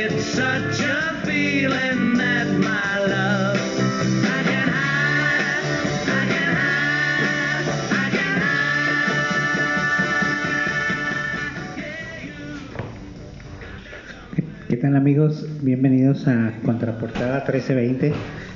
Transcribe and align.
¿Qué 0.00 0.08
tal 14.76 14.96
amigos? 14.96 15.46
Bienvenidos 15.60 16.26
a 16.26 16.54
Contraportada 16.64 17.40
1320. 17.40 18.14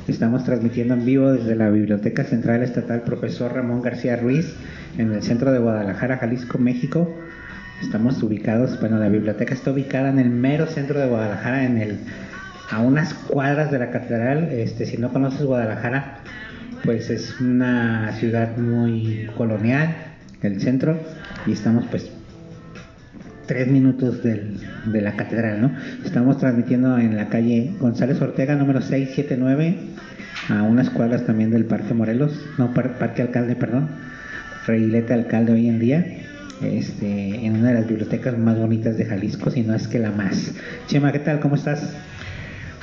Estamos 0.08 0.45
transmitiendo 0.45 0.95
en 0.95 1.04
vivo 1.04 1.32
desde 1.32 1.56
la 1.56 1.68
Biblioteca 1.68 2.24
Central 2.24 2.62
Estatal 2.62 3.02
Profesor 3.02 3.52
Ramón 3.52 3.82
García 3.82 4.16
Ruiz 4.16 4.54
en 4.96 5.12
el 5.12 5.22
centro 5.22 5.52
de 5.52 5.58
Guadalajara, 5.58 6.16
Jalisco, 6.16 6.56
México. 6.56 7.14
Estamos 7.84 8.22
ubicados, 8.22 8.80
bueno, 8.80 8.98
la 8.98 9.08
biblioteca 9.08 9.54
está 9.54 9.70
ubicada 9.70 10.08
en 10.08 10.18
el 10.18 10.30
mero 10.30 10.66
centro 10.66 10.98
de 10.98 11.06
Guadalajara, 11.06 11.64
en 11.64 11.78
el 11.78 11.98
a 12.70 12.80
unas 12.80 13.12
cuadras 13.14 13.70
de 13.70 13.79
la 13.79 13.90
catedral. 13.90 14.48
Este, 14.50 14.86
si 14.86 14.96
no 14.96 15.12
conoces 15.12 15.42
Guadalajara, 15.44 16.18
pues 16.82 17.11
es 17.11 17.40
una 17.40 18.11
ciudad 18.18 18.56
muy 18.56 19.28
colonial, 19.36 19.94
el 20.42 20.61
centro, 20.61 20.98
y 21.46 21.52
estamos 21.52 21.84
pues 21.90 22.11
tres 23.46 23.68
minutos 23.68 24.22
del, 24.22 24.58
de 24.86 25.00
la 25.03 25.12
catedral, 25.16 25.61
¿no? 25.61 25.72
Estamos 26.04 26.39
transmitiendo 26.39 26.98
en 26.98 27.16
la 27.16 27.28
calle 27.28 27.75
González 27.78 28.20
Ortega, 28.22 28.54
número 28.56 28.80
679, 28.80 29.76
a 30.48 30.62
unas 30.62 30.90
cuadras 30.90 31.25
también 31.26 31.50
del 31.50 31.66
Parque 31.66 31.94
Morelos, 31.94 32.44
no, 32.58 32.72
Par- 32.75 32.98
Parque 32.98 33.22
Alcalde, 33.22 33.56
perdón, 33.56 33.89
Reilete 34.66 35.12
Alcalde 35.12 35.53
hoy 35.53 35.69
en 35.69 35.78
día, 35.78 36.06
este, 36.62 37.47
en 37.47 37.56
una 37.56 37.69
de 37.69 37.75
las 37.75 37.89
bibliotecas 37.89 38.39
más 38.39 38.58
bonitas 38.58 38.97
de 38.97 39.05
Jalisco, 39.05 39.50
si 39.50 39.62
no 39.62 39.75
es 39.75 39.89
que 39.89 39.98
la 39.98 40.11
más. 40.11 40.55
Chema, 40.86 41.12
¿qué 41.12 41.19
tal? 41.19 41.41
¿Cómo 41.41 41.55
estás? 41.55 41.95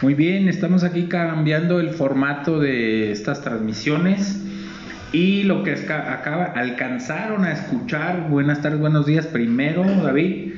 Muy 0.02 0.16
bien, 0.16 0.48
estamos 0.48 0.84
aquí 0.84 1.04
cambiando 1.04 1.80
el 1.80 1.92
formato 1.92 2.60
de 2.60 3.12
estas 3.12 3.42
transmisiones 3.42 4.42
y 5.14 5.44
lo 5.44 5.64
que 5.64 5.74
acaba, 5.74 6.46
alcanzaron 6.56 7.46
a 7.46 7.52
escuchar, 7.52 8.28
buenas 8.30 8.62
tardes, 8.62 8.80
buenos 8.80 9.06
días 9.06 9.28
primero, 9.28 9.84
David, 9.84 10.51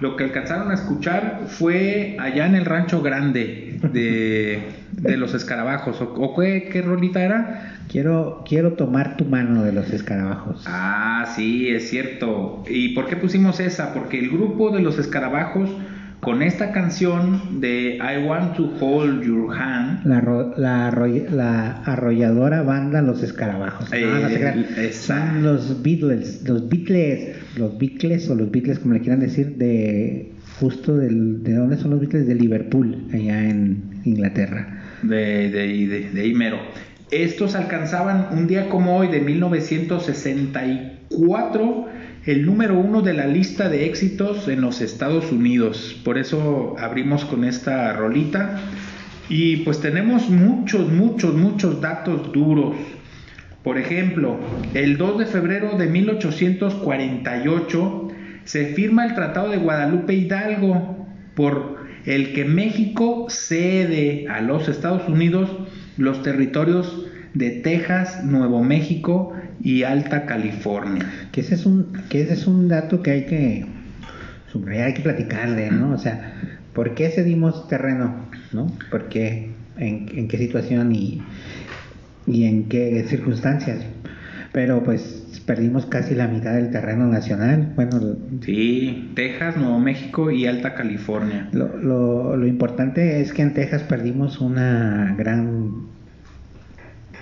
lo 0.00 0.16
que 0.16 0.24
alcanzaron 0.24 0.70
a 0.70 0.74
escuchar 0.74 1.42
fue 1.48 2.16
allá 2.20 2.46
en 2.46 2.54
el 2.54 2.64
rancho 2.64 3.02
grande 3.02 3.78
de, 3.92 4.62
de 4.92 5.16
los 5.16 5.34
escarabajos, 5.34 6.00
¿o, 6.00 6.12
o 6.14 6.36
qué, 6.38 6.68
qué 6.70 6.82
rolita 6.82 7.22
era? 7.22 7.74
Quiero, 7.88 8.44
quiero 8.46 8.74
tomar 8.74 9.16
tu 9.16 9.24
mano 9.24 9.64
de 9.64 9.72
los 9.72 9.90
escarabajos. 9.90 10.64
Ah, 10.66 11.32
sí, 11.34 11.68
es 11.68 11.88
cierto. 11.88 12.62
¿Y 12.68 12.90
por 12.90 13.06
qué 13.06 13.16
pusimos 13.16 13.60
esa? 13.60 13.94
Porque 13.94 14.18
el 14.18 14.30
grupo 14.30 14.70
de 14.70 14.80
los 14.80 14.98
escarabajos, 14.98 15.70
con 16.20 16.42
esta 16.42 16.72
canción 16.72 17.60
de 17.60 17.96
I 17.96 18.24
Want 18.26 18.56
to 18.56 18.72
Hold 18.80 19.22
Your 19.22 19.54
Hand, 19.56 20.04
La, 20.04 20.18
arrolladora 21.84 22.62
banda 22.62 23.00
Los 23.02 23.22
Escarabajos. 23.22 23.92
Eh, 23.92 24.04
no 24.04 24.28
esa. 24.82 25.28
Son 25.30 25.42
los 25.42 25.82
Beatles, 25.82 26.42
los 26.46 26.68
Beatles, 26.68 27.36
los 27.56 27.78
Beatles 27.78 28.28
o 28.28 28.34
los 28.34 28.50
Beatles 28.50 28.78
como 28.80 28.94
le 28.94 29.00
quieran 29.00 29.20
decir, 29.20 29.56
de 29.56 30.32
justo 30.58 30.96
del, 30.96 31.42
de 31.44 31.54
dónde 31.54 31.76
son 31.76 31.92
los 31.92 32.00
Beatles 32.00 32.26
de 32.26 32.34
Liverpool, 32.34 33.06
allá 33.12 33.48
en 33.48 34.00
Inglaterra. 34.04 34.82
de, 35.02 35.50
de, 35.50 35.86
de, 35.86 36.10
de 36.10 36.26
Imero. 36.26 36.58
Estos 37.10 37.54
alcanzaban 37.54 38.26
un 38.32 38.46
día 38.46 38.68
como 38.68 38.98
hoy 38.98 39.08
de 39.08 39.20
1964 39.20 41.86
el 42.28 42.44
número 42.44 42.78
uno 42.78 43.00
de 43.00 43.14
la 43.14 43.26
lista 43.26 43.70
de 43.70 43.86
éxitos 43.86 44.48
en 44.48 44.60
los 44.60 44.82
Estados 44.82 45.32
Unidos. 45.32 45.98
Por 46.04 46.18
eso 46.18 46.76
abrimos 46.78 47.24
con 47.24 47.42
esta 47.42 47.90
rolita. 47.94 48.60
Y 49.30 49.64
pues 49.64 49.80
tenemos 49.80 50.28
muchos, 50.28 50.92
muchos, 50.92 51.34
muchos 51.34 51.80
datos 51.80 52.30
duros. 52.30 52.76
Por 53.64 53.78
ejemplo, 53.78 54.38
el 54.74 54.98
2 54.98 55.20
de 55.20 55.24
febrero 55.24 55.78
de 55.78 55.86
1848 55.86 58.08
se 58.44 58.74
firma 58.74 59.06
el 59.06 59.14
Tratado 59.14 59.48
de 59.48 59.56
Guadalupe 59.56 60.12
Hidalgo, 60.12 61.06
por 61.34 61.78
el 62.04 62.34
que 62.34 62.44
México 62.44 63.24
cede 63.30 64.28
a 64.28 64.42
los 64.42 64.68
Estados 64.68 65.08
Unidos 65.08 65.48
los 65.96 66.22
territorios 66.22 67.06
de 67.32 67.52
Texas, 67.52 68.22
Nuevo 68.22 68.62
México 68.62 69.32
y 69.62 69.82
Alta 69.82 70.26
California. 70.26 71.04
Que 71.32 71.40
ese 71.40 71.54
es 71.54 71.66
un, 71.66 71.92
que 72.08 72.22
ese 72.22 72.34
es 72.34 72.46
un 72.46 72.68
dato 72.68 73.02
que 73.02 73.10
hay 73.10 73.24
que 73.26 73.66
subrayar, 74.52 74.86
hay 74.88 74.94
que 74.94 75.02
platicar 75.02 75.54
de, 75.54 75.70
¿no? 75.70 75.92
O 75.92 75.98
sea, 75.98 76.32
¿por 76.74 76.94
qué 76.94 77.10
cedimos 77.10 77.68
terreno? 77.68 78.26
¿No? 78.52 78.72
¿Por 78.90 79.08
qué? 79.08 79.50
¿En, 79.76 80.06
en 80.14 80.28
qué 80.28 80.38
situación 80.38 80.94
y, 80.94 81.22
y 82.26 82.44
en 82.44 82.64
qué 82.68 83.04
circunstancias? 83.08 83.78
Pero 84.52 84.82
pues 84.82 85.42
perdimos 85.44 85.86
casi 85.86 86.14
la 86.14 86.26
mitad 86.26 86.54
del 86.54 86.70
terreno 86.70 87.06
nacional. 87.06 87.72
Bueno, 87.76 88.00
Sí, 88.42 89.10
Texas, 89.14 89.56
Nuevo 89.56 89.78
México 89.78 90.30
y 90.30 90.46
Alta 90.46 90.74
California. 90.74 91.48
lo, 91.52 91.76
lo, 91.76 92.36
lo 92.36 92.46
importante 92.46 93.20
es 93.20 93.32
que 93.32 93.42
en 93.42 93.54
Texas 93.54 93.82
perdimos 93.82 94.40
una 94.40 95.14
gran 95.18 95.72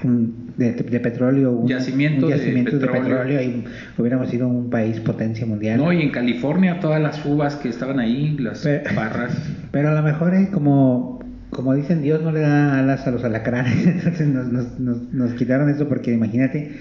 un- 0.05 0.46
de, 0.57 0.73
de 0.73 1.01
petróleo, 1.01 1.53
un, 1.53 1.69
Yacimiento 1.69 2.27
un 2.27 2.33
de 2.33 2.39
yacimiento 2.39 2.79
de 2.79 2.87
petróleo. 2.87 3.03
petróleo 3.03 3.43
y 3.43 3.65
hubiéramos 3.99 4.29
sido 4.31 4.49
un 4.49 4.71
país 4.71 5.01
potencia 5.01 5.45
mundial. 5.47 5.79
No, 5.79 5.93
y 5.93 6.03
en 6.03 6.11
California 6.11 6.81
todas 6.81 7.01
las 7.01 7.25
uvas 7.27 7.57
que 7.57 7.69
estaban 7.69 7.99
ahí, 8.01 8.37
las 8.39 8.61
Pero- 8.63 8.95
barras. 8.95 9.37
Pero 9.71 9.91
a 9.91 9.95
lo 9.95 10.03
mejor 10.03 10.35
eh, 10.35 10.49
como, 10.53 11.21
como 11.51 11.75
dicen, 11.75 12.03
Dios 12.03 12.23
no 12.23 12.33
le 12.33 12.41
da 12.41 12.79
alas 12.79 13.07
a 13.07 13.11
los 13.11 13.23
alacranes, 13.25 13.87
entonces 13.87 14.27
nos, 14.29 14.47
nos, 14.51 14.81
nos, 14.81 15.13
nos 15.13 15.33
quitaron 15.35 15.69
eso 15.69 15.89
porque 15.89 16.13
imagínate 16.13 16.77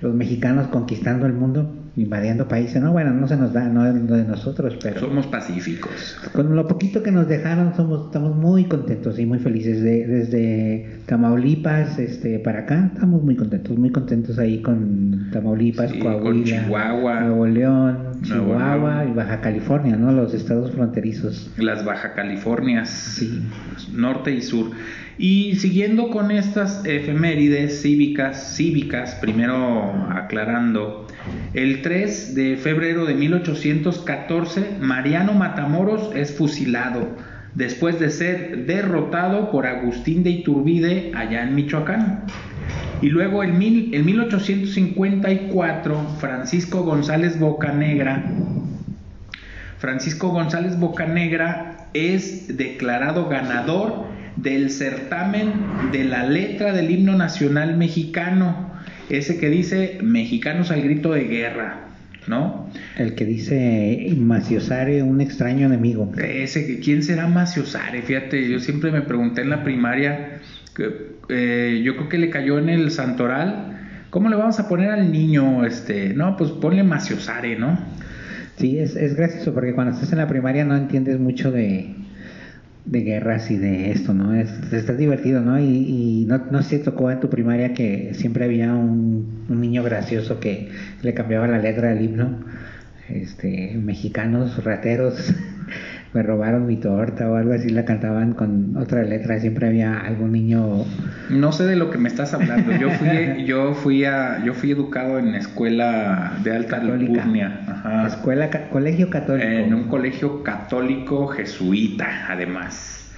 los 0.00 0.14
mexicanos 0.14 0.68
conquistando 0.68 1.26
el 1.26 1.32
mundo, 1.32 1.77
invadiendo 1.96 2.46
países, 2.46 2.80
no, 2.82 2.92
bueno, 2.92 3.12
no 3.12 3.26
se 3.26 3.36
nos 3.36 3.52
da, 3.52 3.68
no 3.68 3.86
es 3.86 3.94
de 4.08 4.24
nosotros, 4.24 4.76
pero 4.82 5.00
Somos 5.00 5.26
pacíficos. 5.26 6.16
con 6.32 6.54
lo 6.54 6.66
poquito 6.68 7.02
que 7.02 7.10
nos 7.10 7.26
dejaron 7.28 7.74
somos, 7.74 8.06
estamos 8.06 8.36
muy 8.36 8.64
contentos 8.64 9.18
y 9.18 9.26
muy 9.26 9.38
felices, 9.38 9.82
de, 9.82 10.06
desde 10.06 11.00
Tamaulipas 11.06 11.98
este, 11.98 12.38
para 12.38 12.60
acá, 12.60 12.90
estamos 12.94 13.22
muy 13.22 13.34
contentos, 13.36 13.76
muy 13.76 13.90
contentos 13.90 14.38
ahí 14.38 14.62
con 14.62 15.28
Tamaulipas, 15.32 15.90
Sí, 15.90 15.98
con 15.98 16.20
Coahuila, 16.20 16.44
Chihuahua, 16.64 17.20
Nuevo 17.20 17.46
León, 17.46 17.94
Nuevo 18.02 18.22
Chihuahua 18.22 18.94
León. 19.02 19.12
y 19.12 19.16
Baja 19.16 19.40
California, 19.40 19.96
¿no? 19.96 20.12
Los 20.12 20.34
estados 20.34 20.70
fronterizos. 20.72 21.50
Las 21.58 21.84
Baja 21.84 22.14
Californias, 22.14 22.88
Sí. 22.90 23.42
norte 23.92 24.32
y 24.32 24.42
sur. 24.42 24.70
Y 25.20 25.56
siguiendo 25.56 26.10
con 26.10 26.30
estas 26.30 26.84
efemérides 26.86 27.82
cívicas, 27.82 28.54
cívicas, 28.56 29.16
primero 29.16 29.92
aclarando, 30.10 31.06
el 31.54 31.82
3 31.82 32.34
de 32.34 32.56
febrero 32.56 33.06
de 33.06 33.14
1814, 33.14 34.76
Mariano 34.80 35.34
Matamoros 35.34 36.10
es 36.14 36.36
fusilado 36.36 37.08
después 37.54 37.98
de 37.98 38.10
ser 38.10 38.66
derrotado 38.66 39.50
por 39.50 39.66
Agustín 39.66 40.22
de 40.22 40.30
Iturbide 40.30 41.12
allá 41.14 41.42
en 41.42 41.54
Michoacán. 41.54 42.24
Y 43.00 43.08
luego 43.08 43.44
en, 43.44 43.58
mil, 43.58 43.94
en 43.94 44.04
1854, 44.04 46.16
Francisco 46.18 46.82
González 46.82 47.38
Bocanegra 47.38 48.24
Francisco 49.78 50.30
González 50.30 50.78
Bocanegra 50.78 51.88
es 51.94 52.56
declarado 52.56 53.28
ganador 53.28 54.06
del 54.36 54.70
certamen 54.70 55.52
de 55.92 56.04
la 56.04 56.24
letra 56.24 56.72
del 56.72 56.90
himno 56.90 57.16
nacional 57.16 57.76
mexicano, 57.76 58.67
ese 59.10 59.38
que 59.38 59.48
dice 59.48 59.98
mexicanos 60.02 60.70
al 60.70 60.82
grito 60.82 61.12
de 61.12 61.24
guerra, 61.24 61.88
¿no? 62.26 62.70
El 62.96 63.14
que 63.14 63.24
dice 63.24 64.14
Maciosare, 64.16 65.02
un 65.02 65.20
extraño 65.20 65.66
enemigo. 65.66 66.12
Ese 66.16 66.66
que 66.66 66.80
quién 66.80 67.02
será 67.02 67.26
Maciosare, 67.26 68.02
fíjate, 68.02 68.48
yo 68.48 68.60
siempre 68.60 68.90
me 68.90 69.02
pregunté 69.02 69.42
en 69.42 69.50
la 69.50 69.64
primaria, 69.64 70.40
eh, 71.28 71.82
yo 71.84 71.96
creo 71.96 72.08
que 72.08 72.18
le 72.18 72.30
cayó 72.30 72.58
en 72.58 72.68
el 72.68 72.90
santoral, 72.90 73.78
¿cómo 74.10 74.28
le 74.28 74.36
vamos 74.36 74.60
a 74.60 74.68
poner 74.68 74.90
al 74.90 75.10
niño? 75.10 75.64
Este, 75.64 76.14
no, 76.14 76.36
pues 76.36 76.50
ponle 76.50 76.82
Maciosare, 76.82 77.58
¿no? 77.58 77.78
Sí, 78.56 78.78
es, 78.78 78.96
es 78.96 79.14
gracioso 79.14 79.54
porque 79.54 79.72
cuando 79.72 79.94
estás 79.94 80.12
en 80.12 80.18
la 80.18 80.26
primaria 80.26 80.64
no 80.64 80.76
entiendes 80.76 81.18
mucho 81.20 81.52
de, 81.52 81.94
de 82.90 83.00
guerras 83.02 83.50
y 83.50 83.58
de 83.58 83.90
esto, 83.90 84.14
¿no? 84.14 84.34
Es, 84.34 84.50
estás 84.72 84.96
divertido, 84.96 85.40
¿no? 85.40 85.58
Y, 85.58 85.64
y 85.64 86.24
no, 86.26 86.38
no 86.50 86.62
sé 86.62 86.78
tocó 86.78 87.10
en 87.10 87.20
tu 87.20 87.28
primaria 87.28 87.74
que 87.74 88.14
siempre 88.14 88.44
había 88.44 88.72
un, 88.74 89.44
un 89.48 89.60
niño 89.60 89.82
gracioso 89.82 90.40
que 90.40 90.68
le 91.02 91.14
cambiaba 91.14 91.46
la 91.46 91.58
letra 91.58 91.88
del 91.90 92.04
himno. 92.04 92.38
Este, 93.08 93.74
mexicanos, 93.82 94.62
rateros, 94.64 95.34
me 96.18 96.24
robaron 96.24 96.66
mi 96.66 96.76
torta 96.76 97.30
o 97.30 97.36
algo 97.36 97.52
así, 97.52 97.68
la 97.68 97.84
cantaban 97.84 98.32
con 98.34 98.76
otra 98.76 99.04
letra. 99.04 99.38
Siempre 99.38 99.68
había 99.68 100.00
algún 100.00 100.32
niño 100.32 100.84
No 101.30 101.52
sé 101.52 101.64
de 101.64 101.76
lo 101.76 101.90
que 101.90 101.98
me 101.98 102.08
estás 102.08 102.34
hablando. 102.34 102.76
Yo 102.76 102.90
fui, 102.90 103.44
yo 103.46 103.72
fui 103.74 104.04
a, 104.04 104.42
yo 104.44 104.52
fui 104.52 104.72
educado 104.72 105.20
en 105.20 105.36
escuela 105.36 106.32
de 106.42 106.56
alta 106.56 106.78
alcurnia, 106.78 107.60
ajá. 107.68 108.06
Escuela, 108.08 108.50
ca- 108.50 108.68
colegio 108.68 109.10
católico. 109.10 109.46
en 109.48 109.72
un 109.72 109.84
colegio 109.84 110.42
católico 110.42 111.28
jesuita, 111.28 112.26
además. 112.28 113.12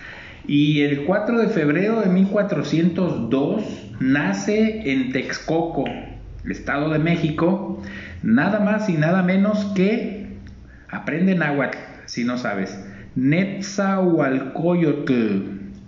Y 0.46 0.82
el 0.82 1.04
4 1.04 1.38
de 1.38 1.48
febrero 1.48 2.02
de 2.02 2.10
1402 2.10 3.62
nace 4.00 4.92
en 4.92 5.10
Texcoco, 5.12 5.84
Estado 6.48 6.90
de 6.90 6.98
México, 6.98 7.82
nada 8.22 8.60
más 8.60 8.90
y 8.90 8.94
nada 8.94 9.22
menos 9.22 9.64
que, 9.74 10.36
aprende 10.90 11.34
náhuatl 11.34 11.78
si 12.06 12.24
no 12.24 12.38
sabes, 12.38 12.76
Netzahualcoyotl, 13.16 15.12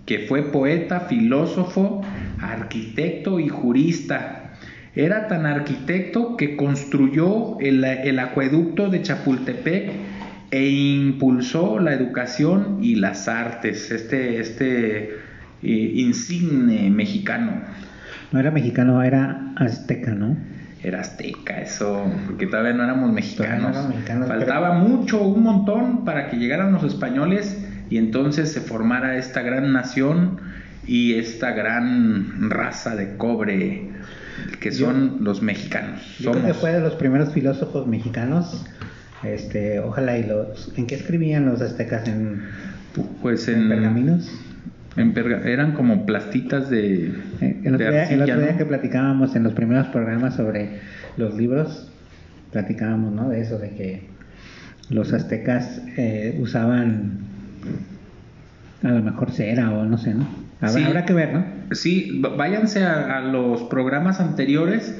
que 0.05 0.19
fue 0.19 0.51
poeta, 0.51 1.01
filósofo, 1.01 2.01
arquitecto 2.41 3.39
y 3.39 3.49
jurista. 3.49 4.53
Era 4.95 5.27
tan 5.27 5.45
arquitecto 5.45 6.37
que 6.37 6.55
construyó 6.55 7.59
el, 7.59 7.83
el 7.83 8.19
acueducto 8.19 8.89
de 8.89 9.01
Chapultepec 9.01 9.91
e 10.51 10.69
impulsó 10.69 11.79
la 11.79 11.93
educación 11.93 12.77
y 12.81 12.95
las 12.95 13.27
artes, 13.27 13.89
este, 13.89 14.39
este 14.39 15.15
eh, 15.63 15.91
insigne 15.95 16.91
mexicano. 16.91 17.61
No 18.31 18.39
era 18.39 18.51
mexicano, 18.51 19.01
era 19.01 19.53
azteca, 19.55 20.13
¿no? 20.13 20.37
Era 20.83 20.99
azteca, 20.99 21.61
eso, 21.61 22.05
porque 22.27 22.45
todavía 22.45 22.73
no 22.73 22.83
éramos 22.83 23.11
mexicanos. 23.13 23.73
No 23.75 23.87
mexicanos, 23.87 24.27
Faltaba 24.27 24.73
mucho, 24.73 25.21
un 25.23 25.43
montón, 25.43 26.03
para 26.03 26.29
que 26.29 26.35
llegaran 26.37 26.73
los 26.73 26.83
españoles 26.83 27.57
y 27.89 27.97
entonces 27.97 28.51
se 28.51 28.59
formara 28.59 29.15
esta 29.17 29.41
gran 29.41 29.71
nación 29.71 30.41
y 30.85 31.13
esta 31.13 31.51
gran 31.51 32.49
raza 32.49 32.95
de 32.97 33.15
cobre 33.15 33.89
que 34.59 34.71
Yo- 34.71 34.87
son 34.87 35.19
los 35.21 35.41
mexicanos. 35.41 36.01
Yo 36.19 36.31
creo 36.31 36.43
que 36.43 36.49
Somos. 36.49 36.57
fue 36.61 36.73
de 36.73 36.81
los 36.81 36.95
primeros 36.95 37.31
filósofos 37.31 37.87
mexicanos. 37.87 38.65
Este, 39.23 39.79
ojalá 39.79 40.17
y 40.17 40.23
los. 40.27 40.73
¿En 40.77 40.85
qué 40.85 40.95
escribían 40.95 41.45
los 41.45 41.61
aztecas? 41.61 42.05
¿En, 42.09 42.41
Pues 43.21 43.47
en 43.47 43.61
en, 43.63 43.69
pergaminos? 43.69 44.29
Eran 44.95 45.71
como 45.73 46.05
plastitas 46.05 46.69
de, 46.69 47.07
Eh, 47.41 47.61
El 47.63 47.75
otro, 47.75 47.85
de 47.85 47.91
día, 47.91 48.03
el 48.03 48.21
arcilla, 48.21 48.23
otro 48.23 48.41
día 48.41 48.51
¿no? 48.53 48.57
que 48.57 48.65
platicábamos 48.65 49.35
en 49.35 49.43
los 49.43 49.53
primeros 49.53 49.87
programas 49.87 50.35
sobre 50.35 50.79
los 51.17 51.35
libros, 51.35 51.91
platicábamos, 52.51 53.13
¿no? 53.13 53.29
De 53.29 53.41
eso, 53.41 53.57
de 53.57 53.69
que 53.71 54.01
los 54.89 55.13
aztecas 55.13 55.81
eh, 55.97 56.37
usaban 56.39 57.19
a 58.83 58.89
lo 58.89 59.01
mejor 59.01 59.31
cera 59.31 59.71
o 59.71 59.85
no 59.85 59.97
sé, 59.97 60.13
¿no? 60.13 60.27
Habrá, 60.61 60.73
Sí. 60.73 60.83
habrá 60.83 61.05
que 61.05 61.13
ver, 61.13 61.33
¿no? 61.33 61.45
Sí, 61.71 62.21
váyanse 62.37 62.83
a, 62.83 63.17
a 63.17 63.21
los 63.21 63.63
programas 63.63 64.19
anteriores. 64.19 64.99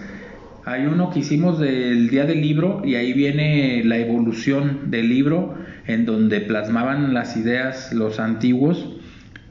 Hay 0.66 0.86
uno 0.86 1.10
que 1.12 1.20
hicimos 1.20 1.60
del 1.60 2.10
Día 2.10 2.26
del 2.26 2.42
Libro 2.42 2.82
y 2.86 2.96
ahí 2.96 3.12
viene 3.14 3.84
la 3.84 3.98
evolución 3.98 4.90
del 4.90 5.10
libro 5.10 5.56
en 5.88 6.06
donde 6.06 6.40
plasmaban 6.40 7.14
las 7.14 7.36
ideas 7.36 7.92
los 7.94 8.20
antiguos, 8.22 8.93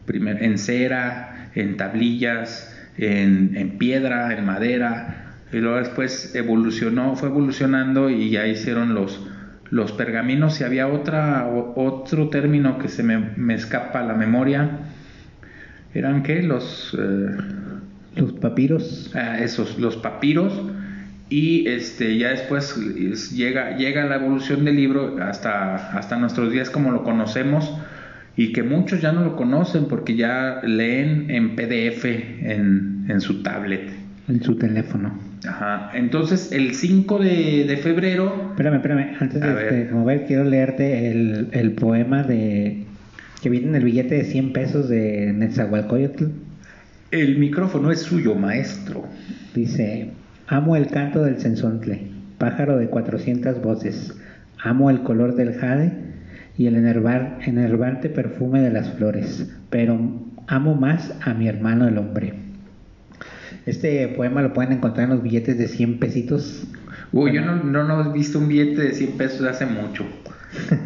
primer, 0.07 0.43
en 0.43 0.59
cera, 0.59 1.51
en 1.55 1.77
tablillas, 1.77 2.75
en, 2.99 3.57
en 3.57 3.79
piedra, 3.79 4.37
en 4.37 4.45
madera, 4.45 5.35
y 5.53 5.59
luego 5.59 5.77
después 5.79 6.35
evolucionó, 6.35 7.15
fue 7.17 7.29
evolucionando 7.29 8.11
y 8.11 8.31
ya 8.31 8.47
hicieron 8.47 8.95
los, 8.95 9.27
los 9.71 9.93
pergaminos 9.93 10.61
y 10.61 10.65
había 10.65 10.89
otra, 10.89 11.47
o- 11.47 11.75
otro 11.77 12.29
término 12.29 12.79
que 12.79 12.89
se 12.89 13.03
me, 13.03 13.19
me 13.37 13.55
escapa 13.55 14.01
a 14.01 14.05
la 14.05 14.15
memoria. 14.15 14.71
¿Eran 15.95 16.23
qué? 16.23 16.43
Los... 16.43 16.97
eh, 16.99 17.37
Los 18.17 18.33
papiros. 18.33 19.11
Ah, 19.15 19.39
esos, 19.41 19.79
los 19.79 19.97
papiros, 19.97 20.53
y 21.29 21.67
este, 21.69 22.17
ya 22.19 22.29
después 22.31 22.77
es- 22.97 23.31
llega, 23.33 23.77
llega 23.77 24.05
la 24.05 24.17
evolución 24.17 24.65
del 24.65 24.77
libro 24.77 25.17
hasta, 25.23 25.97
hasta 25.97 26.17
nuestros 26.17 26.51
días 26.53 26.71
como 26.71 26.91
lo 26.93 27.05
conocemos, 27.05 27.73
y 28.37 28.53
que 28.53 28.63
muchos 28.63 29.01
ya 29.01 29.13
no 29.13 29.23
lo 29.25 29.37
conocen 29.37 29.87
porque 29.87 30.17
ya 30.17 30.61
leen 30.65 31.31
en 31.31 31.55
PDF 31.55 32.05
en, 32.07 33.05
en 33.09 33.21
su 33.21 33.43
tablet. 33.43 33.91
en 34.29 34.43
su 34.43 34.57
teléfono. 34.57 35.19
Ajá. 35.47 35.91
Entonces, 35.95 36.53
el 36.53 36.75
5 36.75 37.19
de, 37.19 37.65
de 37.67 37.77
febrero, 37.79 38.49
Espérame, 38.51 38.77
espérame, 38.77 39.17
antes 39.21 39.41
de 39.41 39.53
ver. 39.53 39.93
mover, 39.93 40.25
quiero 40.27 40.45
leerte 40.45 41.11
el, 41.11 41.49
el 41.53 41.73
poema 41.73 42.23
de 42.23 42.85
que 43.43 43.51
viene 43.51 43.69
en 43.69 43.75
el 43.75 43.85
billete 43.85 44.15
de 44.15 44.25
100 44.25 44.53
pesos 44.53 44.89
de 44.89 45.33
Netzahualcoyotl. 45.35 46.27
el 47.11 47.39
micrófono 47.39 47.91
es 47.91 48.01
suyo, 48.01 48.37
maestro. 48.37 49.05
Dice, 49.53 50.13
amo 50.47 50.77
el 50.77 50.87
canto 50.87 51.25
del 51.25 51.41
cenzontle, 51.41 52.07
pájaro 52.39 52.79
de 52.79 52.87
400 52.89 53.61
voces, 53.61 54.17
amo 54.63 54.91
el 54.91 55.03
color 55.03 55.35
del 55.35 55.55
jade 55.55 55.93
y 56.59 56.67
el 56.67 56.77
enervar- 56.77 57.39
enervante 57.47 58.09
perfume 58.09 58.61
de 58.61 58.71
las 58.71 58.91
flores, 58.91 59.51
pero 59.71 59.99
amo 60.47 60.75
más 60.75 61.15
a 61.25 61.35
mi 61.35 61.49
hermano 61.49 61.87
el 61.89 61.99
hombre. 61.99 62.35
Este 63.67 64.09
poema 64.09 64.43
lo 64.43 64.53
pueden 64.53 64.73
encontrar 64.73 65.05
en 65.09 65.15
los 65.15 65.23
billetes 65.23 65.57
de 65.59 65.69
100 65.69 65.99
pesitos. 65.99 66.65
Uy, 67.13 67.33
yo 67.33 67.43
no, 67.43 67.57
no, 67.63 67.85
no 67.85 68.11
he 68.11 68.13
visto 68.13 68.39
un 68.39 68.49
billete 68.49 68.83
de 68.83 68.93
100 68.93 69.13
pesos 69.13 69.47
hace 69.47 69.67
mucho. 69.67 70.05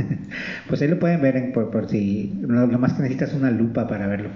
Pues 0.68 0.82
ahí 0.82 0.88
lo 0.88 0.98
pueden 0.98 1.22
ver 1.22 1.36
en- 1.36 1.52
por, 1.52 1.70
por 1.70 1.88
si, 1.88 2.34
lo, 2.46 2.66
lo 2.66 2.78
más 2.78 2.94
que 2.94 3.02
necesitas 3.02 3.30
es 3.30 3.36
una 3.36 3.50
lupa 3.52 3.86
para 3.88 4.06
verlo. 4.08 4.28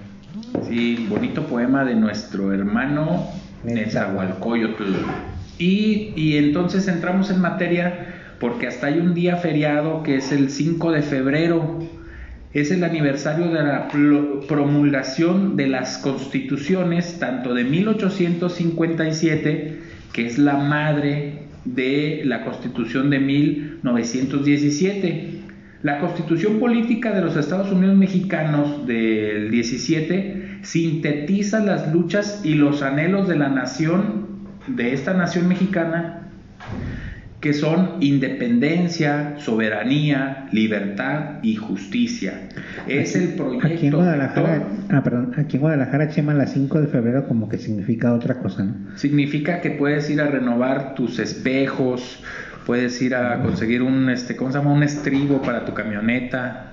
Sí, 0.67 1.05
bonito 1.09 1.45
poema 1.45 1.83
de 1.85 1.95
nuestro 1.95 2.53
hermano 2.53 3.27
Netzahualcoyotl. 3.63 4.83
Y, 5.57 6.13
y 6.15 6.37
entonces 6.37 6.87
entramos 6.87 7.29
en 7.29 7.41
materia 7.41 7.93
porque 8.41 8.67
hasta 8.67 8.87
hay 8.87 8.99
un 8.99 9.13
día 9.13 9.37
feriado 9.37 10.01
que 10.01 10.15
es 10.15 10.31
el 10.31 10.49
5 10.49 10.91
de 10.91 11.03
febrero. 11.03 11.77
Es 12.53 12.71
el 12.71 12.83
aniversario 12.83 13.49
de 13.49 13.63
la 13.63 13.87
promulgación 14.47 15.55
de 15.55 15.67
las 15.67 15.99
constituciones, 15.99 17.19
tanto 17.19 17.53
de 17.53 17.63
1857, 17.63 19.79
que 20.11 20.25
es 20.25 20.39
la 20.39 20.57
madre 20.57 21.43
de 21.65 22.23
la 22.25 22.43
constitución 22.43 23.11
de 23.11 23.19
1917. 23.19 25.41
La 25.83 25.99
constitución 25.99 26.59
política 26.59 27.13
de 27.13 27.21
los 27.21 27.37
Estados 27.37 27.71
Unidos 27.71 27.95
mexicanos 27.95 28.87
del 28.87 29.51
17 29.51 30.61
sintetiza 30.63 31.59
las 31.59 31.93
luchas 31.93 32.41
y 32.43 32.55
los 32.55 32.81
anhelos 32.81 33.27
de 33.27 33.35
la 33.35 33.49
nación, 33.49 34.25
de 34.67 34.93
esta 34.93 35.13
nación 35.13 35.47
mexicana, 35.47 36.21
que 37.41 37.53
son 37.53 37.97
independencia, 38.01 39.33
soberanía, 39.37 40.47
libertad 40.51 41.39
y 41.41 41.55
justicia. 41.55 42.49
Es 42.87 43.15
el 43.15 43.29
proyecto. 43.29 43.67
Aquí 43.67 43.87
en 43.87 43.93
Guadalajara, 43.93 44.67
ah, 44.91 45.03
perdón, 45.03 45.33
aquí 45.35 45.57
en 45.57 45.61
Guadalajara, 45.61 46.09
Chema, 46.09 46.35
la 46.35 46.45
5 46.45 46.81
de 46.81 46.87
febrero 46.87 47.27
como 47.27 47.49
que 47.49 47.57
significa 47.57 48.13
otra 48.13 48.35
cosa, 48.39 48.63
¿no? 48.63 48.95
Significa 48.95 49.59
que 49.59 49.71
puedes 49.71 50.07
ir 50.11 50.21
a 50.21 50.27
renovar 50.27 50.93
tus 50.93 51.17
espejos, 51.17 52.23
puedes 52.67 53.01
ir 53.01 53.15
a 53.15 53.41
conseguir 53.41 53.81
un, 53.81 54.09
este, 54.11 54.35
¿cómo 54.35 54.51
se 54.51 54.59
llama? 54.59 54.71
Un 54.71 54.83
estribo 54.83 55.41
para 55.41 55.65
tu 55.65 55.73
camioneta. 55.73 56.70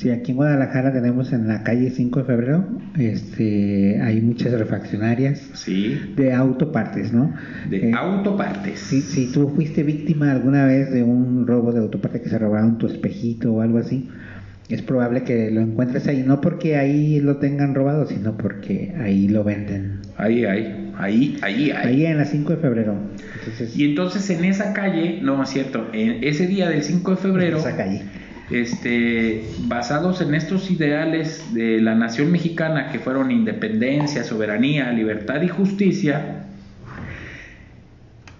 Sí, 0.00 0.08
aquí 0.10 0.30
en 0.30 0.36
Guadalajara 0.38 0.92
tenemos 0.94 1.30
en 1.34 1.46
la 1.46 1.62
calle 1.62 1.90
5 1.90 2.20
de 2.20 2.24
febrero, 2.24 2.66
este, 2.98 4.00
hay 4.02 4.22
muchas 4.22 4.52
refaccionarias 4.52 5.50
Sí, 5.52 6.14
de 6.16 6.32
autopartes, 6.32 7.12
¿no? 7.12 7.34
de 7.68 7.90
Eh, 7.90 7.92
autopartes. 7.94 8.78
si, 8.80 9.02
si 9.02 9.30
tú 9.30 9.50
fuiste 9.50 9.82
víctima 9.82 10.32
alguna 10.32 10.64
vez 10.64 10.90
de 10.90 11.02
un 11.02 11.46
robo 11.46 11.72
de 11.72 11.80
autoparte 11.80 12.22
que 12.22 12.30
se 12.30 12.38
robaron 12.38 12.78
tu 12.78 12.86
espejito 12.86 13.52
o 13.52 13.60
algo 13.60 13.76
así, 13.76 14.08
es 14.70 14.80
probable 14.80 15.22
que 15.24 15.50
lo 15.50 15.60
encuentres 15.60 16.06
ahí, 16.06 16.22
no 16.26 16.40
porque 16.40 16.76
ahí 16.76 17.20
lo 17.20 17.36
tengan 17.36 17.74
robado, 17.74 18.06
sino 18.06 18.38
porque 18.38 18.94
ahí 19.00 19.28
lo 19.28 19.44
venden. 19.44 19.98
Ahí, 20.16 20.46
ahí, 20.46 20.92
ahí, 20.96 21.36
ahí, 21.42 21.70
ahí. 21.72 21.88
Ahí 21.88 22.06
en 22.06 22.16
la 22.16 22.24
5 22.24 22.52
de 22.52 22.56
febrero. 22.58 22.94
Entonces, 23.38 23.76
Y 23.76 23.84
entonces 23.84 24.30
en 24.30 24.44
esa 24.46 24.72
calle, 24.72 25.18
no 25.22 25.42
es 25.42 25.50
cierto, 25.50 25.88
en 25.92 26.24
ese 26.24 26.46
día 26.46 26.70
del 26.70 26.82
5 26.84 27.10
de 27.10 27.16
febrero, 27.18 27.58
esa 27.58 27.76
calle. 27.76 28.02
Este, 28.50 29.44
basados 29.60 30.20
en 30.20 30.34
estos 30.34 30.70
ideales 30.70 31.54
de 31.54 31.80
la 31.80 31.94
nación 31.94 32.32
mexicana 32.32 32.90
que 32.90 32.98
fueron 32.98 33.30
independencia, 33.30 34.24
soberanía, 34.24 34.90
libertad 34.92 35.40
y 35.42 35.48
justicia, 35.48 36.46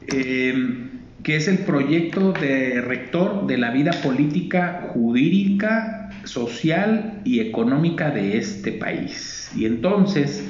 eh, 0.08 0.88
que 1.22 1.36
es 1.36 1.46
el 1.48 1.58
proyecto 1.58 2.32
de 2.32 2.80
rector 2.80 3.46
de 3.46 3.58
la 3.58 3.70
vida 3.70 3.92
política, 4.02 4.88
jurídica, 4.92 6.10
social 6.24 7.20
y 7.24 7.40
económica 7.40 8.10
de 8.10 8.36
este 8.36 8.72
país. 8.72 9.52
Y 9.56 9.66
entonces, 9.66 10.44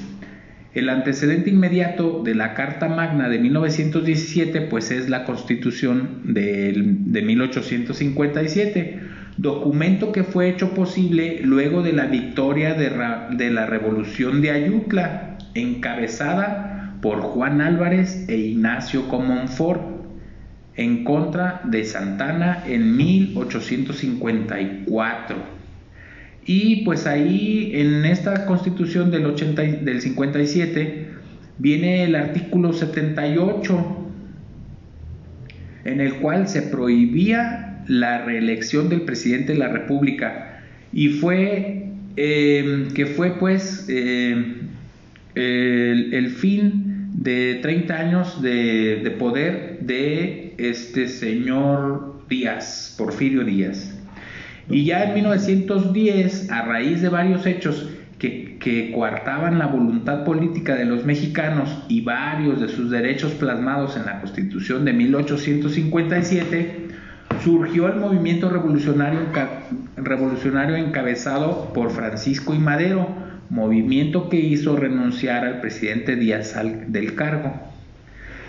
el 0.73 0.88
antecedente 0.88 1.50
inmediato 1.50 2.23
de 2.23 2.35
la 2.35 2.55
Carta 2.55 2.88
Magna 2.88 3.29
de 3.29 3.38
1917, 3.38 4.62
pues 4.62 4.90
es 4.90 5.11
la 5.11 5.25
Constitución 5.25 6.23
de 6.25 7.23
1857, 7.23 9.10
documento 9.41 10.13
que 10.13 10.23
fue 10.23 10.51
hecho 10.51 10.75
posible 10.75 11.41
luego 11.43 11.83
de 11.83 11.95
la 11.95 12.05
victoria 12.07 12.75
de, 12.75 13.51
la 13.51 13.65
Revolución 13.67 14.43
de 14.43 14.51
Ayutla, 14.51 15.39
encabezada 15.55 16.99
por 17.01 17.23
Juan 17.23 17.63
Álvarez 17.63 18.29
e 18.29 18.37
Ignacio 18.37 19.09
Comonfort 19.09 19.81
en 20.77 21.05
contra 21.05 21.63
de 21.65 21.85
Santana 21.85 22.65
en 22.67 22.99
1854. 22.99 25.37
Y 26.45 26.85
pues 26.85 27.07
ahí 27.07 27.71
en 27.75 28.05
esta 28.05 28.45
constitución 28.45 29.11
del, 29.11 29.25
80, 29.25 29.65
y- 29.65 29.77
del 29.77 30.03
57 30.03 31.09
viene 31.59 32.05
el 32.05 32.15
artículo 32.15 32.75
78 32.75 33.97
en 35.85 36.01
el 36.01 36.15
cual 36.17 36.47
se 36.47 36.61
prohibía 36.63 37.70
la 37.87 38.25
reelección 38.25 38.89
del 38.89 39.03
presidente 39.03 39.53
de 39.53 39.59
la 39.59 39.69
República 39.69 40.63
y 40.93 41.09
fue 41.09 41.87
eh, 42.17 42.89
que 42.95 43.07
fue 43.07 43.39
pues 43.39 43.87
eh, 43.89 44.57
el, 45.35 46.31
fin 46.31 47.09
de 47.15 47.61
30 47.63 47.95
años 47.95 48.43
de, 48.43 49.01
de 49.03 49.11
poder 49.13 49.79
de 49.81 50.55
este 50.59 51.09
señor 51.09 52.25
Díaz, 52.29 52.95
Porfirio 52.99 53.45
Díaz. 53.45 53.97
Y 54.69 54.85
ya 54.85 55.05
en 55.05 55.15
1910, 55.15 56.51
a 56.51 56.63
raíz 56.63 57.03
de 57.03 57.09
varios 57.09 57.47
hechos 57.47 57.91
que, 58.19 58.59
que 58.61 58.93
coartaban 58.93 59.59
la 59.59 59.67
voluntad 59.67 60.25
política 60.25 60.77
de 60.77 60.85
los 60.85 61.05
mexicanos 61.05 61.85
y 61.89 62.03
varios 62.03 62.61
de 62.61 62.69
sus 62.69 62.91
derechos 62.91 63.33
plasmados 63.33 63.97
en 63.97 64.07
la 64.07 64.21
Constitución 64.21 64.85
de 64.85 64.93
1857, 64.93 66.90
surgió 67.43 67.89
el 67.89 67.97
movimiento 67.97 68.51
revolucionario, 68.51 69.21
revolucionario 69.97 70.77
encabezado 70.77 71.73
por 71.73 71.91
Francisco 71.91 72.55
y 72.55 72.59
Madero, 72.59 73.09
movimiento 73.49 74.29
que 74.29 74.37
hizo 74.37 74.77
renunciar 74.77 75.45
al 75.45 75.61
presidente 75.61 76.17
Díaz 76.17 76.55
del 76.89 77.15
cargo. 77.15 77.53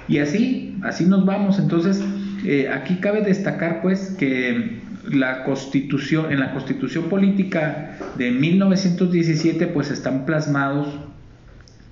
Y 0.08 0.20
así, 0.20 0.78
así 0.84 1.06
nos 1.06 1.26
vamos. 1.26 1.58
Entonces, 1.60 2.04
eh, 2.46 2.70
aquí 2.70 2.96
cabe 2.96 3.22
destacar 3.22 3.82
pues 3.82 4.16
que 4.18 4.82
la 5.10 5.44
constitución, 5.44 6.32
en 6.32 6.40
la 6.40 6.54
constitución 6.54 7.06
política 7.06 7.98
de 8.18 8.32
1917 8.32 9.68
pues 9.68 9.90
están 9.90 10.26
plasmados 10.26 10.88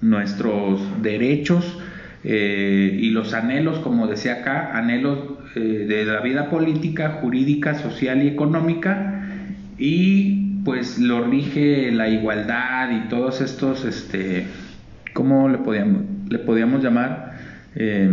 nuestros 0.02 0.82
derechos 1.02 1.78
eh, 2.24 2.98
y 3.00 3.10
los 3.12 3.34
anhelos, 3.34 3.80
como 3.80 4.08
decía 4.08 4.34
acá, 4.42 4.78
anhelos 4.78 5.39
eh, 5.56 5.60
de 5.60 6.06
la 6.06 6.22
vida 6.22 6.50
política, 6.50 7.20
jurídica, 7.22 7.76
social 7.76 8.24
y 8.24 8.28
económica 8.28 9.24
y 9.78 10.62
pues 10.64 11.00
lo 11.00 11.26
rige 11.26 11.92
la 11.92 12.10
igualdad 12.10 12.92
y 12.92 13.10
todos 13.10 13.42
estos, 13.42 13.86
este, 13.86 14.46
¿cómo 15.14 15.50
le 15.50 15.58
podíamos, 15.60 16.04
le 16.30 16.40
podíamos 16.40 16.84
llamar? 16.84 17.38
Eh, 17.76 18.12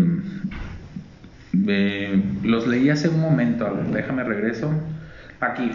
los 2.43 2.67
leí 2.67 2.89
hace 2.91 3.09
un 3.09 3.21
momento, 3.21 3.67
a 3.67 3.73
ver, 3.73 3.87
déjame 3.87 4.25
regreso. 4.25 4.73
Aquí, 5.41 5.71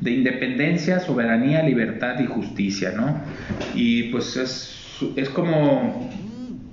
de 0.00 0.10
independencia, 0.12 1.00
soberanía, 1.00 1.62
libertad 1.62 2.20
y 2.20 2.26
justicia, 2.26 2.92
¿no? 2.96 3.20
Y 3.74 4.04
pues 4.04 4.36
es, 4.36 5.02
es 5.16 5.28
como 5.30 6.10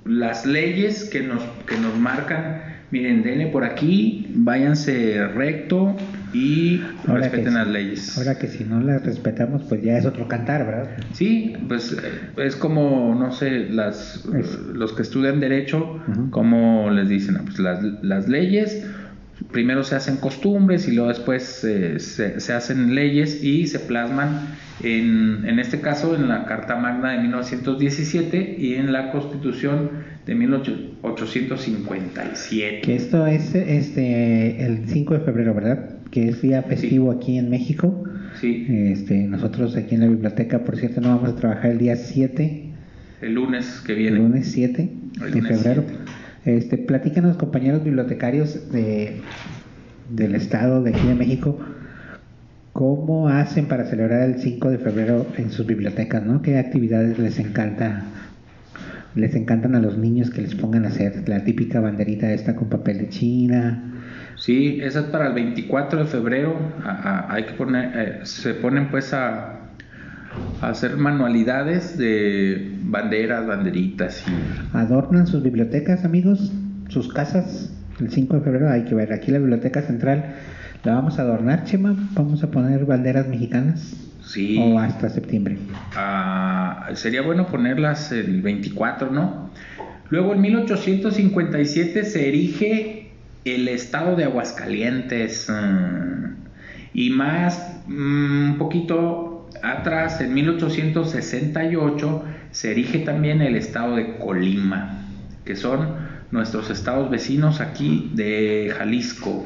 las 0.04 0.46
leyes 0.46 1.04
que 1.10 1.22
nos, 1.22 1.42
que 1.66 1.76
nos 1.76 1.96
marcan, 1.96 2.62
miren, 2.90 3.22
denle 3.22 3.48
por 3.48 3.64
aquí, 3.64 4.26
váyanse 4.34 5.26
recto 5.28 5.94
y 6.32 6.80
Ahora 7.06 7.22
respeten 7.22 7.52
sí. 7.52 7.58
las 7.58 7.68
leyes. 7.68 8.18
Ahora 8.18 8.38
que 8.38 8.48
si 8.48 8.64
no 8.64 8.80
las 8.80 9.04
respetamos, 9.04 9.62
pues 9.68 9.82
ya 9.82 9.98
es 9.98 10.06
otro 10.06 10.28
cantar, 10.28 10.64
¿verdad? 10.66 10.90
Sí, 11.12 11.54
pues 11.68 11.92
eh, 11.92 11.96
es 12.44 12.56
como, 12.56 13.14
no 13.14 13.30
sé, 13.32 13.68
las, 13.70 14.24
Es- 14.38 14.58
los 14.74 14.92
que 14.92 15.02
estudian 15.02 15.40
derecho, 15.40 16.00
Ujú. 16.08 16.30
como 16.30 16.90
les 16.90 17.08
dicen, 17.08 17.36
Ah, 17.36 17.42
pues 17.44 17.58
las, 17.58 17.82
las 18.02 18.28
leyes, 18.28 18.86
primero 19.52 19.84
se 19.84 19.94
hacen 19.94 20.16
costumbres 20.16 20.88
y 20.88 20.92
luego 20.92 21.08
después 21.08 21.62
eh, 21.64 21.98
se, 22.00 22.40
se 22.40 22.52
hacen 22.52 22.94
leyes 22.94 23.42
y 23.42 23.66
se 23.66 23.78
plasman 23.80 24.48
en, 24.82 25.44
en 25.46 25.58
este 25.58 25.80
caso 25.80 26.14
en 26.14 26.28
la 26.28 26.44
Carta 26.44 26.76
Magna 26.76 27.12
de 27.12 27.18
1917 27.22 28.56
y 28.58 28.74
en 28.74 28.92
la 28.92 29.10
Constitución 29.12 29.90
de 30.28 30.34
1857. 30.34 32.82
Que 32.82 32.94
esto 32.94 33.26
es 33.26 33.54
este 33.54 34.62
el 34.64 34.86
5 34.86 35.14
de 35.14 35.20
febrero, 35.20 35.54
¿verdad? 35.54 35.96
Que 36.10 36.28
es 36.28 36.42
día 36.42 36.62
festivo 36.62 37.10
aquí 37.10 37.38
en 37.38 37.48
México. 37.48 38.04
Sí, 38.38 38.66
Este, 38.68 39.26
nosotros 39.26 39.74
aquí 39.76 39.94
en 39.94 40.02
la 40.02 40.08
biblioteca, 40.08 40.64
por 40.64 40.76
cierto, 40.76 41.00
no 41.00 41.08
vamos 41.08 41.30
a 41.30 41.36
trabajar 41.36 41.70
el 41.70 41.78
día 41.78 41.96
7, 41.96 42.64
el 43.22 43.32
lunes 43.34 43.82
que 43.86 43.92
el 43.92 43.98
viene. 43.98 44.18
lunes 44.18 44.48
7 44.52 44.90
El 45.14 45.20
de 45.32 45.40
lunes 45.40 45.62
febrero. 45.62 45.84
7. 46.44 46.56
Este, 46.58 46.76
platícanos, 46.76 47.38
compañeros 47.38 47.82
bibliotecarios 47.82 48.70
de, 48.70 49.22
del 50.10 50.34
estado 50.34 50.82
de 50.82 50.90
aquí 50.90 51.06
de 51.06 51.14
México, 51.14 51.58
¿cómo 52.74 53.28
hacen 53.30 53.64
para 53.66 53.86
celebrar 53.86 54.28
el 54.28 54.40
5 54.42 54.68
de 54.70 54.76
febrero 54.78 55.26
en 55.38 55.50
sus 55.50 55.66
bibliotecas, 55.66 56.22
no? 56.24 56.42
¿Qué 56.42 56.58
actividades 56.58 57.18
les 57.18 57.38
encanta? 57.38 58.04
Les 59.18 59.34
encantan 59.34 59.74
a 59.74 59.80
los 59.80 59.98
niños 59.98 60.30
que 60.30 60.40
les 60.42 60.54
pongan 60.54 60.84
a 60.84 60.88
hacer 60.88 61.28
la 61.28 61.42
típica 61.44 61.80
banderita 61.80 62.32
esta 62.32 62.54
con 62.54 62.68
papel 62.68 62.98
de 62.98 63.08
China. 63.08 63.82
Sí, 64.36 64.78
esa 64.80 65.00
es 65.00 65.06
para 65.06 65.26
el 65.26 65.34
24 65.34 65.98
de 65.98 66.04
febrero. 66.04 66.56
A- 66.84 66.90
a- 67.28 67.34
hay 67.34 67.44
que 67.44 67.52
poner, 67.54 67.90
eh, 67.96 68.20
se 68.22 68.54
ponen 68.54 68.90
pues 68.90 69.12
a, 69.12 69.58
a 70.62 70.68
hacer 70.68 70.96
manualidades 70.96 71.98
de 71.98 72.76
banderas, 72.84 73.44
banderitas 73.46 74.24
y 74.28 74.76
adornan 74.76 75.26
sus 75.26 75.42
bibliotecas, 75.42 76.04
amigos, 76.04 76.52
sus 76.88 77.12
casas. 77.12 77.74
El 78.00 78.10
5 78.12 78.36
de 78.36 78.42
febrero 78.42 78.70
hay 78.70 78.84
que 78.84 78.94
ver 78.94 79.12
aquí 79.12 79.32
la 79.32 79.38
biblioteca 79.38 79.82
central. 79.82 80.36
La 80.84 80.92
vamos 80.94 81.18
a 81.18 81.22
adornar, 81.22 81.64
Chema. 81.64 81.96
Vamos 82.14 82.44
a 82.44 82.50
poner 82.52 82.84
banderas 82.84 83.26
mexicanas. 83.26 83.96
Sí. 84.28 84.58
O 84.60 84.78
hasta 84.78 85.08
septiembre. 85.08 85.56
Ah, 85.94 86.90
sería 86.94 87.22
bueno 87.22 87.46
ponerlas 87.46 88.12
el 88.12 88.42
24, 88.42 89.10
¿no? 89.10 89.50
Luego 90.10 90.34
en 90.34 90.40
1857 90.40 92.04
se 92.04 92.28
erige 92.28 93.10
el 93.44 93.68
estado 93.68 94.16
de 94.16 94.24
Aguascalientes 94.24 95.50
mm, 95.50 96.24
y 96.94 97.10
más 97.10 97.82
mm, 97.86 98.52
un 98.52 98.58
poquito 98.58 99.48
atrás, 99.62 100.20
en 100.20 100.34
1868 100.34 102.24
se 102.50 102.72
erige 102.72 102.98
también 103.00 103.42
el 103.42 103.56
estado 103.56 103.96
de 103.96 104.16
Colima, 104.18 105.04
que 105.44 105.56
son 105.56 106.06
nuestros 106.30 106.70
estados 106.70 107.10
vecinos 107.10 107.60
aquí 107.60 108.12
de 108.14 108.72
Jalisco. 108.76 109.44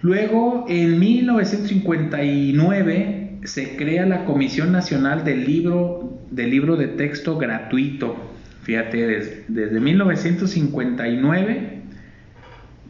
Luego, 0.00 0.64
en 0.68 0.98
1959, 0.98 3.17
se 3.44 3.76
crea 3.76 4.06
la 4.06 4.24
Comisión 4.24 4.72
Nacional 4.72 5.24
del 5.24 5.44
Libro, 5.46 6.18
del 6.30 6.50
libro 6.50 6.76
de 6.76 6.88
Texto 6.88 7.36
Gratuito. 7.38 8.16
Fíjate, 8.62 9.06
des- 9.06 9.42
desde 9.48 9.80
1959 9.80 11.78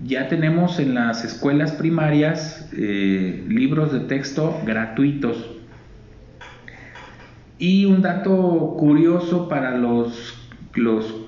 ya 0.05 0.29
tenemos 0.29 0.79
en 0.79 0.95
las 0.95 1.25
escuelas 1.25 1.73
primarias 1.73 2.69
eh, 2.77 3.45
libros 3.49 3.93
de 3.93 4.01
texto 4.01 4.61
gratuitos. 4.65 5.51
Y 7.59 7.85
un 7.87 8.03
dato 8.03 8.77
curioso 8.79 9.49
para 9.49 9.77
los, 9.77 10.39
los 10.75 11.25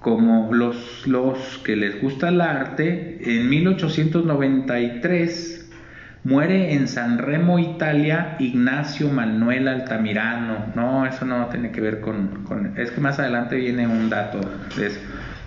como 0.00 0.50
los, 0.52 1.06
los 1.06 1.58
que 1.64 1.76
les 1.76 2.00
gusta 2.00 2.30
el 2.30 2.40
arte, 2.40 3.18
en 3.22 3.48
1893 3.50 5.63
muere 6.24 6.72
en 6.74 6.88
San 6.88 7.18
Remo, 7.18 7.58
Italia, 7.58 8.36
Ignacio 8.38 9.10
Manuel 9.10 9.68
Altamirano. 9.68 10.72
No, 10.74 11.06
eso 11.06 11.24
no 11.26 11.46
tiene 11.46 11.70
que 11.70 11.80
ver 11.80 12.00
con, 12.00 12.72
Es 12.76 12.90
que 12.90 13.00
más 13.00 13.18
adelante 13.18 13.56
viene 13.56 13.86
un 13.86 14.08
dato 14.10 14.40
de 14.76 14.86
eso. 14.86 15.00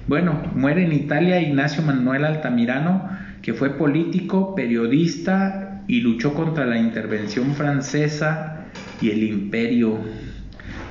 Bueno, 0.07 0.39
muere 0.55 0.86
en 0.86 0.93
Italia 0.93 1.41
Ignacio 1.41 1.81
Manuel 1.84 2.24
Altamirano, 2.25 3.10
que 3.41 3.53
fue 3.53 3.72
político, 3.72 4.55
periodista 4.55 5.81
y 5.88 6.01
luchó 6.01 6.34
contra 6.34 6.65
la 6.65 6.77
intervención 6.77 7.55
francesa 7.55 8.65
y 9.01 9.10
el 9.10 9.24
imperio. 9.24 10.00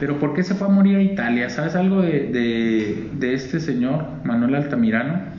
Pero 0.00 0.18
¿por 0.18 0.34
qué 0.34 0.42
se 0.42 0.54
fue 0.54 0.66
a 0.66 0.70
morir 0.70 0.96
a 0.96 1.02
Italia? 1.02 1.48
¿Sabes 1.48 1.74
algo 1.76 2.02
de- 2.02 3.08
de 3.12 3.34
este 3.34 3.60
señor, 3.60 4.06
Manuel 4.24 4.54
Altamirano? 4.56 5.35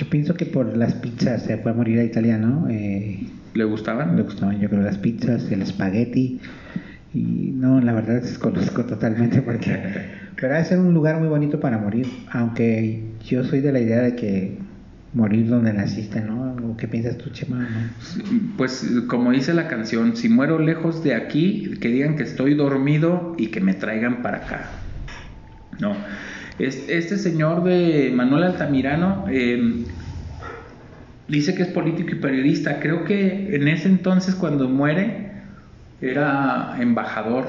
Yo 0.00 0.08
pienso 0.08 0.32
que 0.32 0.46
por 0.46 0.78
las 0.78 0.94
pizzas 0.94 1.42
se 1.42 1.58
fue 1.58 1.72
a 1.72 1.74
morir 1.74 1.98
a 1.98 2.04
Italia, 2.04 2.38
¿no? 2.38 2.70
Eh, 2.70 3.26
¿Le 3.52 3.64
gustaban? 3.64 4.16
le 4.16 4.22
gustaban, 4.22 4.58
yo 4.58 4.70
creo, 4.70 4.80
las 4.80 4.96
pizzas, 4.96 5.52
el 5.52 5.60
espagueti. 5.60 6.40
Y 7.12 7.52
no, 7.54 7.82
la 7.82 7.92
verdad 7.92 8.22
desconozco 8.22 8.86
totalmente 8.86 9.42
porque. 9.42 9.78
Pero 10.40 10.64
ser 10.64 10.78
un 10.78 10.94
lugar 10.94 11.18
muy 11.18 11.28
bonito 11.28 11.60
para 11.60 11.76
morir. 11.76 12.06
Aunque 12.32 13.10
yo 13.26 13.44
soy 13.44 13.60
de 13.60 13.72
la 13.72 13.80
idea 13.80 14.00
de 14.00 14.16
que 14.16 14.56
morir 15.12 15.48
donde 15.48 15.74
naciste, 15.74 16.22
¿no? 16.22 16.54
¿O 16.54 16.78
¿Qué 16.78 16.88
piensas 16.88 17.18
tú, 17.18 17.28
Chema? 17.28 17.58
¿No? 17.58 18.56
Pues 18.56 18.90
como 19.06 19.32
dice 19.32 19.52
la 19.52 19.68
canción, 19.68 20.16
si 20.16 20.30
muero 20.30 20.58
lejos 20.58 21.04
de 21.04 21.14
aquí, 21.14 21.72
que 21.78 21.88
digan 21.88 22.16
que 22.16 22.22
estoy 22.22 22.54
dormido 22.54 23.34
y 23.36 23.48
que 23.48 23.60
me 23.60 23.74
traigan 23.74 24.22
para 24.22 24.38
acá. 24.38 24.70
No. 25.78 25.94
Es- 26.60 26.88
Este 26.88 27.16
señor 27.16 27.64
de 27.64 28.12
Manuel 28.14 28.44
Altamirano 28.44 29.24
eh, 29.30 29.84
dice 31.28 31.54
que 31.54 31.62
es 31.62 31.68
político 31.68 32.10
y 32.12 32.14
periodista. 32.16 32.80
Creo 32.80 33.04
que 33.04 33.54
en 33.56 33.68
ese 33.68 33.88
entonces 33.88 34.34
cuando 34.34 34.68
muere 34.68 35.30
era 36.00 36.76
embajador, 36.80 37.46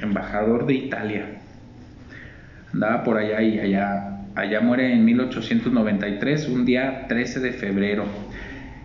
embajador 0.00 0.66
de 0.66 0.74
Italia. 0.74 1.26
Andaba 2.72 3.02
por 3.04 3.18
allá 3.18 3.42
y 3.42 3.58
allá, 3.58 4.20
allá 4.34 4.60
muere 4.60 4.92
en 4.92 5.04
1893, 5.04 6.48
un 6.48 6.64
día 6.64 7.06
13 7.08 7.40
de 7.40 7.52
febrero. 7.52 8.04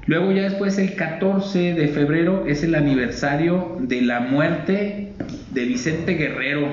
Luego 0.08 0.32
ya 0.32 0.44
después 0.44 0.78
el 0.78 0.96
14 0.96 1.74
de 1.74 1.88
febrero 1.88 2.46
es 2.48 2.64
el 2.64 2.76
aniversario 2.76 3.78
de 3.80 4.02
la 4.02 4.20
muerte 4.20 5.14
de 5.52 5.66
Vicente 5.66 6.14
Guerrero. 6.14 6.68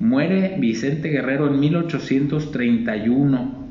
Muere 0.00 0.56
Vicente 0.58 1.08
Guerrero 1.08 1.48
en 1.48 1.60
1831. 1.60 3.68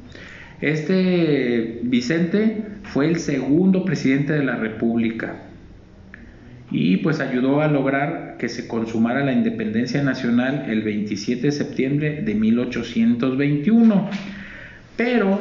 Este 0.62 1.80
Vicente 1.84 2.64
fue 2.84 3.08
el 3.08 3.18
segundo 3.18 3.86
presidente 3.86 4.34
de 4.34 4.44
la 4.44 4.56
República 4.56 5.44
y 6.70 6.98
pues 6.98 7.22
ayudó 7.22 7.62
a 7.62 7.68
lograr 7.68 8.36
que 8.38 8.50
se 8.50 8.68
consumara 8.68 9.24
la 9.24 9.32
independencia 9.32 10.04
nacional 10.04 10.66
el 10.68 10.82
27 10.82 11.44
de 11.44 11.52
septiembre 11.52 12.22
de 12.24 12.36
1821. 12.36 14.10
Pero 14.98 15.40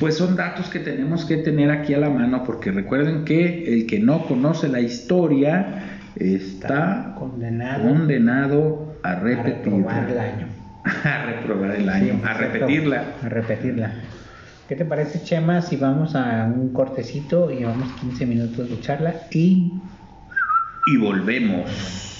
pues 0.00 0.16
son 0.16 0.36
datos 0.36 0.68
que 0.68 0.78
tenemos 0.78 1.24
que 1.24 1.38
tener 1.38 1.70
aquí 1.70 1.94
a 1.94 1.98
la 1.98 2.10
mano 2.10 2.44
porque 2.44 2.70
recuerden 2.70 3.24
que 3.24 3.74
el 3.74 3.86
que 3.86 4.00
no 4.00 4.26
conoce 4.26 4.68
la 4.68 4.80
historia 4.80 5.84
está, 6.16 7.14
condenado, 7.18 7.88
condenado 7.88 8.87
a 9.02 9.10
a 9.12 9.20
reprobar 9.20 10.08
el 10.08 10.16
repetirla. 10.16 10.22
año. 10.22 10.46
A 11.04 11.26
reprobar 11.26 11.70
el 11.72 11.88
año, 11.88 12.14
Sí, 12.14 12.20
a 12.24 12.34
repetirla. 12.34 13.04
A 13.22 13.28
repetirla. 13.28 13.92
¿Qué 14.68 14.76
te 14.76 14.84
parece, 14.84 15.22
Chema, 15.22 15.60
si 15.60 15.76
vamos 15.76 16.14
a 16.14 16.44
un 16.44 16.72
cortecito 16.72 17.50
y 17.50 17.64
vamos 17.64 17.88
15 18.00 18.26
minutos 18.26 18.70
de 18.70 18.80
charla 18.80 19.14
y 19.30 19.72
Y 20.86 20.96
volvemos. 20.96 22.17